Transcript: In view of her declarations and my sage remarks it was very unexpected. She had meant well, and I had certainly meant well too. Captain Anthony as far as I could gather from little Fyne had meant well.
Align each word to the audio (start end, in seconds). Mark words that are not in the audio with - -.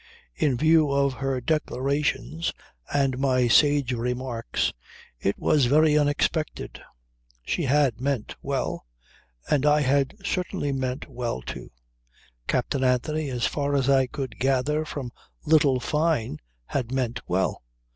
In 0.35 0.57
view 0.57 0.89
of 0.89 1.13
her 1.13 1.39
declarations 1.39 2.53
and 2.91 3.19
my 3.19 3.47
sage 3.47 3.93
remarks 3.93 4.73
it 5.19 5.37
was 5.37 5.65
very 5.65 5.95
unexpected. 5.95 6.81
She 7.43 7.65
had 7.65 8.01
meant 8.01 8.35
well, 8.41 8.87
and 9.47 9.63
I 9.63 9.81
had 9.81 10.15
certainly 10.25 10.71
meant 10.71 11.07
well 11.07 11.43
too. 11.43 11.69
Captain 12.47 12.83
Anthony 12.83 13.29
as 13.29 13.45
far 13.45 13.75
as 13.75 13.91
I 13.91 14.07
could 14.07 14.39
gather 14.39 14.85
from 14.85 15.11
little 15.45 15.79
Fyne 15.79 16.39
had 16.65 16.91
meant 16.91 17.19
well. 17.29 17.61